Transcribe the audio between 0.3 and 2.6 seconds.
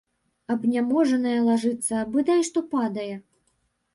Абняможаная лажыцца, бадай што